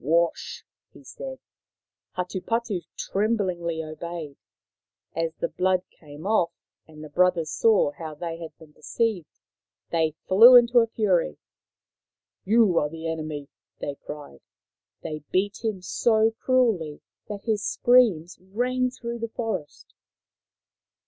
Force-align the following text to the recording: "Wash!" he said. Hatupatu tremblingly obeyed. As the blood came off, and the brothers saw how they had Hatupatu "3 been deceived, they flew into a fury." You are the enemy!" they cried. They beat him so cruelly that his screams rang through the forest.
"Wash!" 0.17 0.65
he 0.95 1.03
said. 1.03 1.37
Hatupatu 2.17 2.81
tremblingly 2.97 3.83
obeyed. 3.83 4.35
As 5.15 5.35
the 5.35 5.47
blood 5.47 5.83
came 5.91 6.25
off, 6.25 6.49
and 6.87 7.03
the 7.03 7.09
brothers 7.09 7.51
saw 7.51 7.91
how 7.91 8.15
they 8.15 8.39
had 8.39 8.49
Hatupatu 8.53 8.57
"3 8.57 8.65
been 8.65 8.71
deceived, 8.71 9.39
they 9.91 10.15
flew 10.27 10.55
into 10.55 10.79
a 10.79 10.87
fury." 10.87 11.37
You 12.51 12.79
are 12.79 12.89
the 12.89 13.07
enemy!" 13.07 13.47
they 13.79 13.93
cried. 13.93 14.41
They 15.03 15.19
beat 15.29 15.63
him 15.63 15.83
so 15.83 16.31
cruelly 16.31 17.01
that 17.27 17.43
his 17.43 17.63
screams 17.63 18.39
rang 18.39 18.89
through 18.89 19.19
the 19.19 19.29
forest. 19.29 19.93